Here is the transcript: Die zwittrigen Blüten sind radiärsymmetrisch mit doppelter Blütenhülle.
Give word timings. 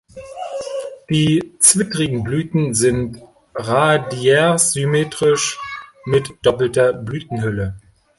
Die 1.11 1.51
zwittrigen 1.59 2.23
Blüten 2.23 2.73
sind 2.73 3.21
radiärsymmetrisch 3.53 5.59
mit 6.05 6.33
doppelter 6.41 6.91
Blütenhülle. 6.91 7.77